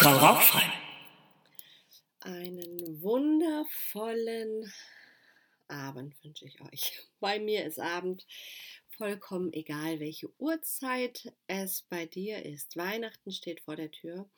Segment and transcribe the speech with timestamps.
[0.00, 0.72] Frau Rauchfrei.
[2.20, 4.72] Einen wundervollen
[5.68, 6.98] Abend wünsche ich euch.
[7.20, 8.26] Bei mir ist Abend
[8.96, 12.78] vollkommen egal, welche Uhrzeit es bei dir ist.
[12.78, 14.30] Weihnachten steht vor der Tür.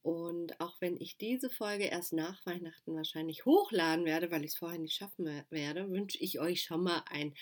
[0.00, 4.56] Und auch wenn ich diese Folge erst nach Weihnachten wahrscheinlich hochladen werde, weil ich es
[4.56, 7.34] vorher nicht schaffen werde, wünsche ich euch schon mal ein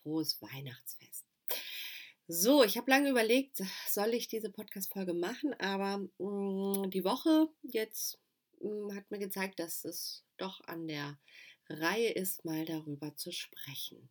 [0.00, 1.25] frohes Weihnachtsfest.
[2.28, 7.48] So, ich habe lange überlegt, soll ich diese Podcast-Folge machen, aber mh, mm, die Woche
[7.62, 8.18] jetzt
[8.60, 11.20] mh, mm, hat mir gezeigt, dass es doch an der
[11.68, 14.10] Reihe ist, mal darüber zu sprechen.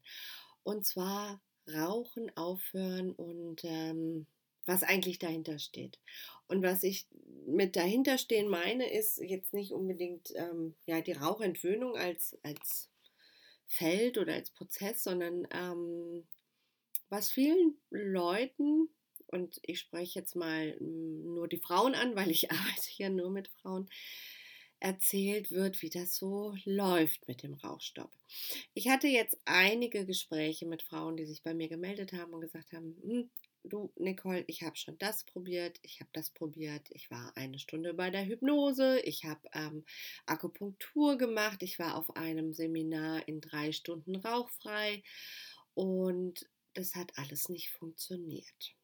[0.64, 4.28] Und zwar Rauchen aufhören und ähm,
[4.66, 6.00] was eigentlich dahinter steht.
[6.48, 7.08] Und was ich
[7.46, 12.90] mit dahinterstehen meine, ist jetzt nicht unbedingt ähm, ja, die Rauchentwöhnung als, als
[13.68, 16.26] Feld oder als Prozess, sondern ähm,
[17.10, 18.90] was vielen Leuten,
[19.28, 23.30] und ich spreche jetzt mal hm, nur die Frauen an, weil ich arbeite ja nur
[23.30, 23.90] mit Frauen,
[24.80, 28.12] erzählt wird, wie das so läuft mit dem Rauchstopp.
[28.74, 32.74] Ich hatte jetzt einige Gespräche mit Frauen, die sich bei mir gemeldet haben und gesagt
[32.74, 33.30] haben, hm,
[33.64, 37.94] du Nicole, ich habe schon das probiert, ich habe das probiert, ich war eine Stunde
[37.94, 39.86] bei der Hypnose, ich habe ähm,
[40.26, 45.04] Akupunktur gemacht, ich war auf einem Seminar in drei Stunden rauchfrei
[45.74, 46.46] und
[46.78, 48.76] das hat alles nicht funktioniert.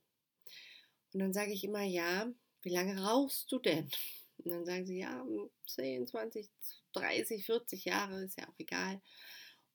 [1.14, 3.89] Und dann sage ich immer, ja, wie lange rauchst du denn?
[4.38, 5.25] Und dann sagen sie, ja,
[5.67, 6.50] 10, 20,
[6.94, 9.02] 30, 40 Jahre, ist ja auch egal.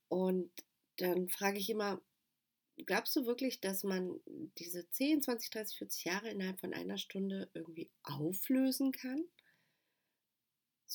[0.09, 0.51] Und
[0.97, 2.01] dann frage ich immer,
[2.85, 4.21] glaubst du wirklich, dass man
[4.59, 9.25] diese 10, 20, 30, 40 Jahre innerhalb von einer Stunde irgendwie auflösen kann?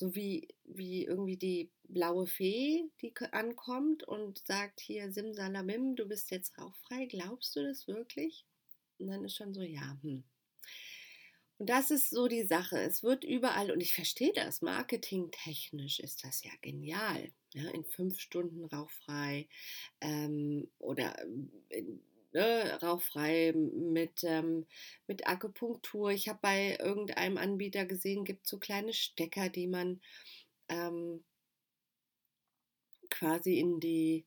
[0.01, 6.31] So wie, wie irgendwie die blaue Fee, die ankommt und sagt hier Simsalabim, du bist
[6.31, 7.05] jetzt rauchfrei.
[7.05, 8.47] Glaubst du das wirklich?
[8.97, 10.23] Und dann ist schon so, ja, hm.
[11.59, 12.79] Und das ist so die Sache.
[12.79, 17.31] Es wird überall, und ich verstehe das, marketingtechnisch ist das ja genial.
[17.53, 19.47] Ja, in fünf Stunden rauchfrei
[19.99, 21.15] ähm, oder
[21.69, 22.01] in,
[22.33, 24.65] ne, rauchfrei mit, ähm,
[25.07, 26.11] mit Akupunktur.
[26.11, 30.01] Ich habe bei irgendeinem Anbieter gesehen, gibt so kleine Stecker, die man
[30.69, 31.23] ähm,
[33.09, 34.25] quasi in die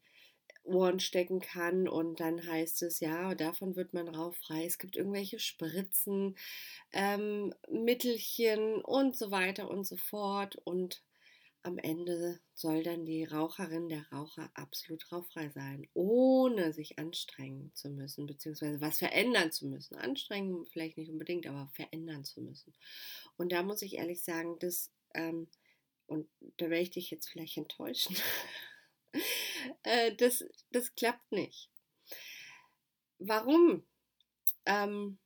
[0.65, 4.65] Ohren stecken kann und dann heißt es, ja, davon wird man rauchfrei.
[4.65, 6.37] Es gibt irgendwelche Spritzen,
[6.93, 11.03] ähm, Mittelchen und so weiter und so fort und
[11.65, 17.89] am Ende soll dann die Raucherin, der Raucher absolut rauchfrei sein, ohne sich anstrengen zu
[17.89, 19.97] müssen, beziehungsweise was verändern zu müssen.
[19.97, 22.75] Anstrengen vielleicht nicht unbedingt, aber verändern zu müssen.
[23.39, 25.49] Und da muss ich ehrlich sagen, das, ähm,
[26.07, 28.15] und da werde ich dich jetzt vielleicht enttäuschen,
[29.85, 31.71] äh, das, das klappt nicht.
[33.19, 33.87] Warum?
[34.67, 35.19] Ähm,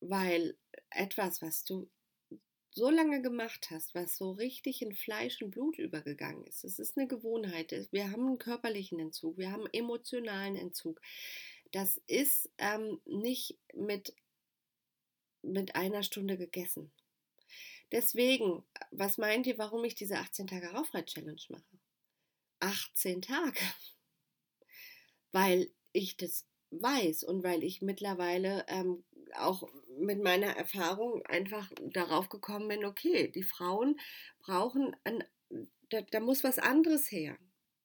[0.00, 0.56] weil
[0.90, 1.90] etwas, was du
[2.74, 6.64] so lange gemacht hast, was so richtig in Fleisch und Blut übergegangen ist.
[6.64, 7.88] Es ist eine Gewohnheit.
[7.90, 11.00] Wir haben einen körperlichen Entzug, wir haben einen emotionalen Entzug.
[11.70, 14.14] Das ist ähm, nicht mit,
[15.42, 16.90] mit einer Stunde gegessen.
[17.92, 21.78] Deswegen, was meint ihr, warum ich diese 18 Tage Rauchfrei-Challenge mache?
[22.60, 23.60] 18 Tage.
[25.32, 29.04] Weil ich das weiß und weil ich mittlerweile ähm,
[29.36, 33.98] auch mit meiner Erfahrung einfach darauf gekommen bin, okay, die Frauen
[34.40, 35.24] brauchen, ein,
[35.90, 37.36] da, da muss was anderes her.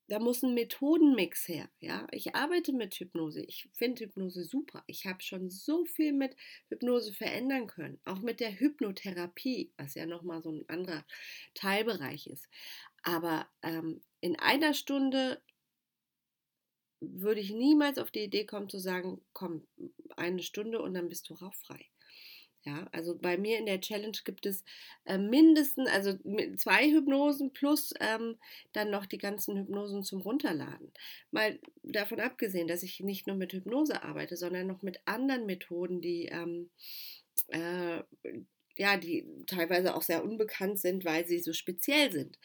[0.09, 1.69] Da muss ein Methodenmix her.
[1.81, 2.07] Ja?
[2.11, 3.41] Ich arbeite mit Hypnose.
[3.41, 4.83] Ich finde Hypnose super.
[4.87, 6.33] Ich habe schon so viel mit
[6.69, 7.99] Hypnose verändern können.
[8.05, 11.05] Auch mit der Hypnotherapie, was ja nochmal so ein anderer
[11.55, 12.47] Teilbereich ist.
[13.03, 15.41] Aber ähm, in einer Stunde
[16.99, 19.67] würde ich niemals auf die Idee kommen zu sagen, komm,
[20.15, 21.85] eine Stunde und dann bist du rauchfrei.
[22.67, 24.65] Ja, also bei mir in der Challenge gibt es
[25.05, 26.17] äh, mindestens, also
[26.57, 28.35] zwei Hypnosen plus ähm,
[28.73, 30.91] dann noch die ganzen Hypnosen zum Runterladen.
[31.31, 36.01] Mal davon abgesehen, dass ich nicht nur mit Hypnose arbeite, sondern noch mit anderen Methoden,
[36.01, 36.69] die ähm,
[37.47, 38.03] äh,
[38.75, 42.37] ja, die teilweise auch sehr unbekannt sind, weil sie so speziell sind,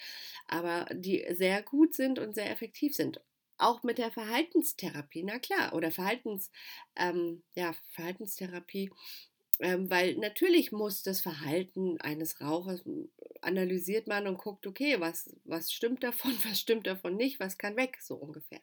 [0.46, 3.20] aber die sehr gut sind und sehr effektiv sind
[3.62, 6.50] auch mit der Verhaltenstherapie, na klar, oder Verhaltens,
[6.96, 8.90] ähm, ja, Verhaltenstherapie,
[9.60, 13.10] ähm, weil natürlich muss das Verhalten eines Rauchers hm,
[13.42, 17.76] analysiert man und guckt, okay, was, was stimmt davon, was stimmt davon nicht, was kann
[17.76, 18.60] weg, so ungefähr.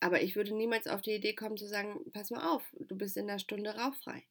[0.00, 3.16] Aber ich würde niemals auf die Idee kommen zu sagen, pass mal auf, du bist
[3.16, 4.24] in einer Stunde rauchfrei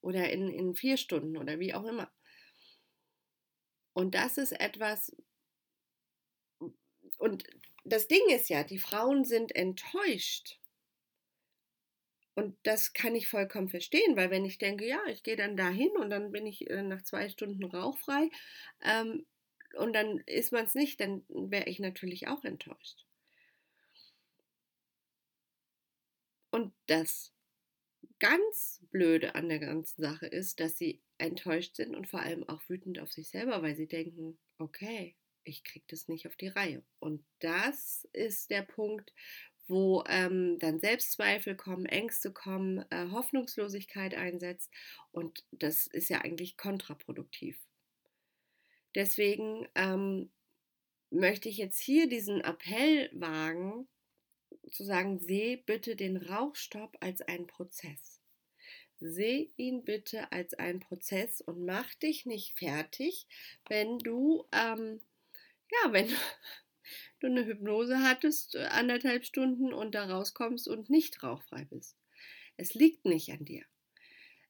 [0.00, 2.10] oder in, in vier Stunden oder wie auch immer.
[3.92, 5.16] Und das ist etwas,
[7.18, 7.44] und
[7.86, 10.58] das Ding ist ja, die Frauen sind enttäuscht,
[12.34, 15.90] Und das kann ich vollkommen verstehen, weil wenn ich denke, ja, ich gehe dann dahin
[15.96, 18.30] und dann bin ich äh, nach zwei Stunden rauchfrei
[18.82, 19.26] ähm,
[19.78, 23.06] und dann ist man es nicht, dann wäre ich natürlich auch enttäuscht.
[26.50, 27.32] Und das
[28.18, 32.62] ganz Blöde an der ganzen Sache ist, dass sie enttäuscht sind und vor allem auch
[32.68, 36.82] wütend auf sich selber, weil sie denken, okay, ich kriege das nicht auf die Reihe.
[36.98, 39.12] Und das ist der Punkt,
[39.68, 44.70] wo ähm, dann Selbstzweifel kommen, Ängste kommen, äh, Hoffnungslosigkeit einsetzt
[45.10, 47.58] und das ist ja eigentlich kontraproduktiv.
[48.94, 50.30] Deswegen ähm,
[51.10, 53.88] möchte ich jetzt hier diesen Appell wagen,
[54.70, 58.20] zu sagen, seh bitte den Rauchstopp als einen Prozess.
[58.98, 63.26] Seh ihn bitte als einen Prozess und mach dich nicht fertig,
[63.68, 65.00] wenn du, ähm,
[65.70, 66.08] ja, wenn
[67.20, 71.96] du eine Hypnose hattest, äh, anderthalb Stunden und da rauskommst und nicht rauchfrei bist.
[72.56, 73.64] Es liegt nicht an dir.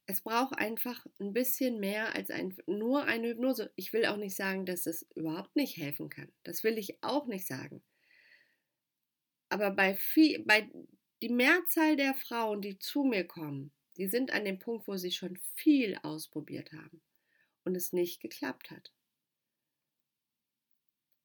[0.05, 3.73] Es braucht einfach ein bisschen mehr als ein, nur eine Hypnose.
[3.75, 6.31] Ich will auch nicht sagen, dass es überhaupt nicht helfen kann.
[6.43, 7.83] Das will ich auch nicht sagen.
[9.49, 10.69] Aber bei, viel, bei
[11.21, 15.11] die Mehrzahl der Frauen, die zu mir kommen, die sind an dem Punkt, wo sie
[15.11, 17.01] schon viel ausprobiert haben
[17.65, 18.93] und es nicht geklappt hat.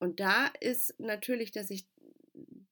[0.02, 1.86] Und da ist natürlich, dass ich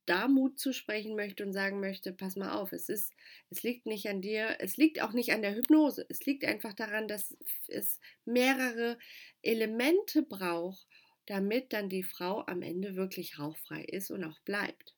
[0.05, 3.13] da Mut zu sprechen möchte und sagen möchte, pass mal auf, es ist,
[3.51, 6.05] es liegt nicht an dir, es liegt auch nicht an der Hypnose.
[6.09, 7.37] Es liegt einfach daran, dass
[7.69, 8.99] es mehrere
[9.43, 10.89] Elemente braucht,
[11.27, 14.97] damit dann die Frau am Ende wirklich rauchfrei ist und auch bleibt.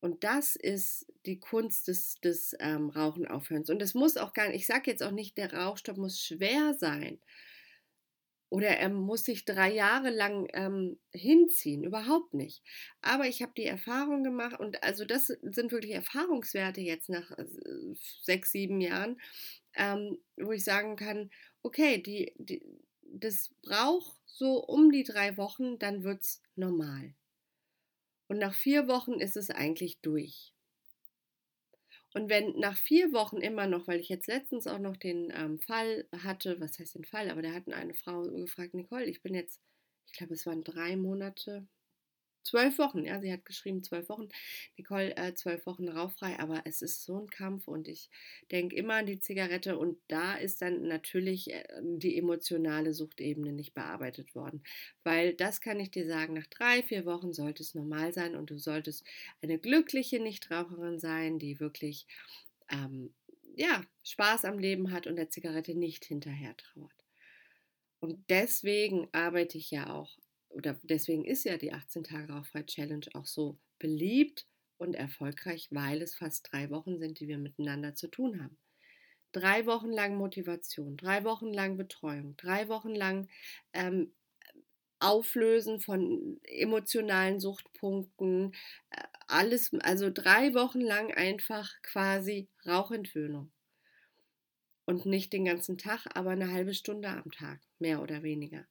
[0.00, 3.70] Und das ist die Kunst des, des ähm, Rauchen aufhörens.
[3.70, 6.74] Und es muss auch gar nicht, ich sage jetzt auch nicht, der Rauchstopp muss schwer
[6.74, 7.18] sein,
[8.50, 12.62] oder er muss sich drei Jahre lang ähm, hinziehen, überhaupt nicht.
[13.00, 17.46] Aber ich habe die Erfahrung gemacht und also das sind wirklich Erfahrungswerte jetzt nach äh,
[18.22, 19.20] sechs, sieben Jahren,
[19.74, 21.30] ähm, wo ich sagen kann,
[21.62, 22.62] okay, die, die,
[23.02, 27.14] das braucht so um die drei Wochen, dann wird es normal.
[28.26, 30.52] Und nach vier Wochen ist es eigentlich durch.
[32.12, 35.60] Und wenn nach vier Wochen immer noch, weil ich jetzt letztens auch noch den ähm,
[35.60, 39.34] Fall hatte, was heißt den Fall, aber da hatten eine Frau gefragt, Nicole, ich bin
[39.34, 39.60] jetzt,
[40.06, 41.66] ich glaube, es waren drei Monate,
[42.42, 44.28] Zwölf Wochen, ja, sie hat geschrieben zwölf Wochen.
[44.76, 48.08] Nicole, äh, zwölf Wochen rauchfrei, aber es ist so ein Kampf und ich
[48.50, 53.74] denke immer an die Zigarette und da ist dann natürlich äh, die emotionale Suchtebene nicht
[53.74, 54.62] bearbeitet worden.
[55.04, 58.50] Weil das kann ich dir sagen, nach drei, vier Wochen sollte es normal sein und
[58.50, 59.04] du solltest
[59.42, 62.06] eine glückliche Nichtraucherin sein, die wirklich
[62.70, 63.14] ähm,
[63.56, 67.04] ja, Spaß am Leben hat und der Zigarette nicht hinterher trauert.
[68.00, 70.16] Und deswegen arbeite ich ja auch
[70.50, 74.46] oder deswegen ist ja die 18 Tage Rauchfrei Challenge auch so beliebt
[74.78, 78.58] und erfolgreich, weil es fast drei Wochen sind, die wir miteinander zu tun haben.
[79.32, 83.28] Drei Wochen lang Motivation, drei Wochen lang Betreuung, drei Wochen lang
[83.72, 84.12] ähm,
[84.98, 88.52] Auflösen von emotionalen Suchtpunkten,
[88.90, 93.52] äh, alles, also drei Wochen lang einfach quasi Rauchentwöhnung.
[94.84, 98.66] Und nicht den ganzen Tag, aber eine halbe Stunde am Tag, mehr oder weniger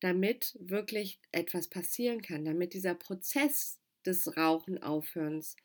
[0.00, 5.56] damit wirklich etwas passieren kann, damit dieser Prozess des Rauchenaufhörens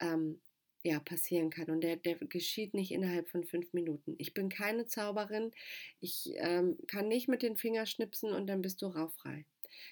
[0.00, 0.40] ähm,
[0.84, 1.70] ja, passieren kann.
[1.70, 4.14] Und der, der geschieht nicht innerhalb von fünf Minuten.
[4.18, 5.52] Ich bin keine Zauberin.
[6.00, 9.44] Ich ähm, kann nicht mit den Fingern schnipsen und dann bist du rauchfrei.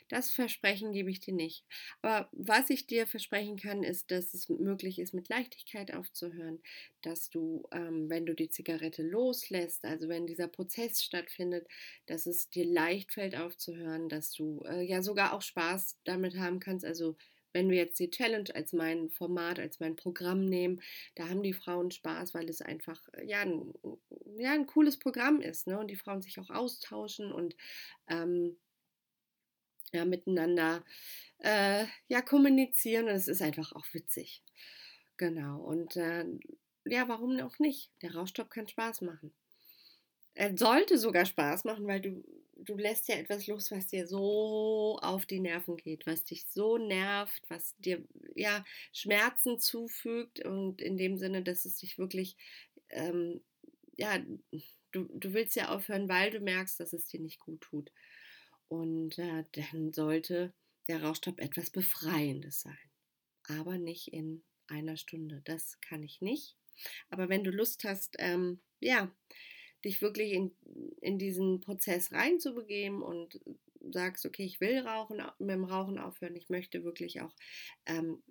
[0.09, 1.65] Das Versprechen gebe ich dir nicht.
[2.03, 6.61] Aber was ich dir versprechen kann, ist, dass es möglich ist, mit Leichtigkeit aufzuhören,
[7.03, 11.67] dass du, ähm, wenn du die Zigarette loslässt, also wenn dieser Prozess stattfindet,
[12.07, 16.61] dass es dir leicht fällt aufzuhören, dass du äh, ja sogar auch Spaß damit haben
[16.61, 17.17] kannst, also
[17.57, 20.83] wenn wir jetzt die Challenge als mein Format, als mein Programm nehmen,
[21.15, 23.73] da haben die Frauen Spaß, weil es einfach ja ein,
[24.37, 25.79] ja, ein cooles Programm ist ne?
[25.79, 27.57] und die Frauen sich auch austauschen und
[28.09, 28.59] ähm,
[29.97, 30.85] ja, miteinander
[31.39, 34.43] äh, ja, kommunizieren und es ist einfach auch witzig.
[35.17, 35.61] Genau.
[35.61, 36.25] Und äh,
[36.85, 37.91] ja, warum auch nicht?
[38.03, 39.33] Der Rauschstopp kann Spaß machen.
[40.35, 42.23] Er sollte sogar Spaß machen, weil du,
[42.57, 46.77] du lässt ja etwas los, was dir so auf die Nerven geht, was dich so
[46.77, 52.37] nervt, was dir ja Schmerzen zufügt und in dem Sinne, dass es dich wirklich,
[52.91, 53.41] ähm,
[53.97, 54.19] ja,
[54.93, 57.91] du, du willst ja aufhören, weil du merkst, dass es dir nicht gut tut.
[58.69, 60.53] Und äh, dann sollte
[60.89, 62.79] der Rauchstopp etwas Befreiendes sein.
[63.49, 65.43] Aber nicht in einer Stunde.
[65.45, 66.57] Das kann ich nicht.
[67.09, 69.11] Aber wenn du Lust hast, ähm, ja,
[69.85, 70.53] dich wirklich in,
[71.01, 73.41] in diesen Prozess reinzubegeben und
[73.93, 77.35] sagst, okay, ich will rauchen, mit dem Rauchen aufhören, ich möchte wirklich auch
[77.87, 78.23] ähm,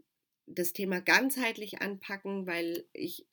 [0.48, 3.26] das Thema ganzheitlich anpacken, weil ich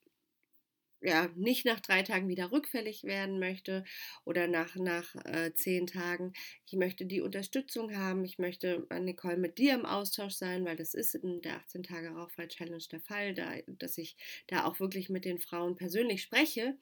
[1.02, 3.84] ja, nicht nach drei Tagen wieder rückfällig werden möchte
[4.24, 6.32] oder nach, nach äh, zehn Tagen.
[6.66, 8.24] Ich möchte die Unterstützung haben.
[8.24, 11.82] Ich möchte, äh, Nicole, mit dir im Austausch sein, weil das ist in der 18
[11.82, 14.16] Tage Rauchfrei Challenge der Fall, da, dass ich
[14.46, 16.76] da auch wirklich mit den Frauen persönlich spreche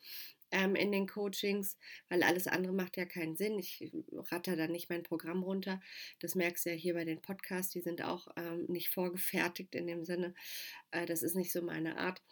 [0.51, 3.59] ähm, in den Coachings, weil alles andere macht ja keinen Sinn.
[3.59, 3.91] Ich
[4.31, 5.81] ratter da nicht mein Programm runter.
[6.19, 9.87] Das merkst du ja hier bei den Podcasts, die sind auch ähm, nicht vorgefertigt in
[9.87, 10.35] dem Sinne.
[10.91, 12.23] Äh, das ist nicht so meine Art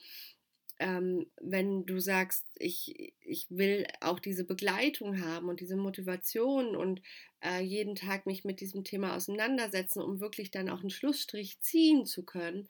[0.79, 7.03] ähm, wenn du sagst, ich, ich will auch diese Begleitung haben und diese Motivation und
[7.41, 12.07] äh, jeden Tag mich mit diesem Thema auseinandersetzen, um wirklich dann auch einen Schlussstrich ziehen
[12.07, 12.69] zu können,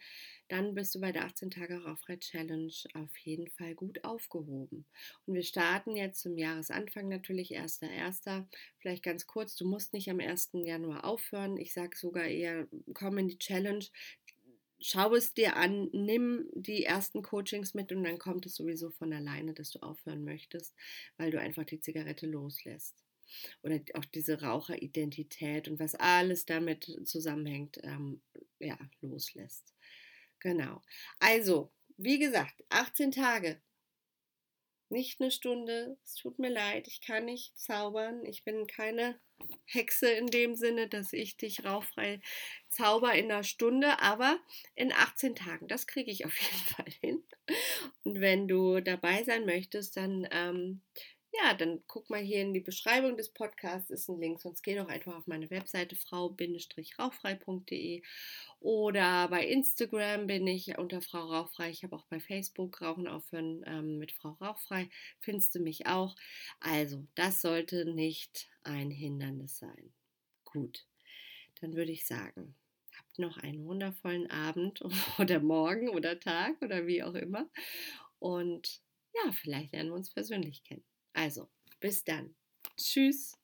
[0.49, 4.87] dann bist du bei der 18 Tage Rauchfrei Challenge auf jeden Fall gut aufgehoben.
[5.27, 8.47] Und wir starten jetzt zum Jahresanfang natürlich 1.1.
[8.79, 10.51] Vielleicht ganz kurz, du musst nicht am 1.
[10.65, 11.59] Januar aufhören.
[11.59, 13.85] Ich sage sogar eher, komm in die Challenge
[14.81, 19.13] schau es dir an, nimm die ersten Coachings mit und dann kommt es sowieso von
[19.13, 20.75] alleine, dass du aufhören möchtest,
[21.17, 23.05] weil du einfach die Zigarette loslässt.
[23.63, 28.23] Oder auch diese Raucheridentität und was alles damit zusammenhängt, ähm,
[28.59, 29.75] ja, loslässt.
[30.41, 30.83] Genau.
[31.19, 33.61] Also, wie gesagt, 18 Tage
[34.91, 35.99] nicht eine Stunde.
[36.05, 38.25] Es tut mir leid, ich kann nicht zaubern.
[38.25, 39.21] Ich bin keine
[39.65, 42.21] Hexe in dem Sinne, dass ich dich rauchfrei
[42.69, 44.39] zauber in einer Stunde, aber
[44.75, 45.69] in 18 Tagen.
[45.69, 47.23] Das kriege ich auf jeden Fall hin.
[48.05, 50.83] Und wenn du dabei sein möchtest, dann ähm,
[51.33, 54.77] ja, dann guck mal hier in die Beschreibung des Podcasts, ist ein Link, sonst geh
[54.77, 58.03] doch einfach auf meine Webseite frau-rauchfrei.de
[58.61, 61.71] oder bei Instagram bin ich unter Frau Rauchfrei.
[61.71, 64.89] Ich habe auch bei Facebook Rauchen aufhören ähm, mit Frau Rauchfrei.
[65.21, 66.17] Findest du mich auch.
[66.59, 69.93] Also, das sollte nicht ein Hindernis sein.
[70.45, 70.87] Gut,
[71.61, 72.55] dann würde ich sagen,
[72.97, 74.83] habt noch einen wundervollen Abend
[75.19, 77.49] oder Morgen oder Tag oder wie auch immer.
[78.19, 78.81] Und
[79.15, 80.88] ja, vielleicht lernen wir uns persönlich kennen.
[81.19, 81.49] Also,
[81.81, 82.37] bis dann.
[82.77, 83.38] Tschüss.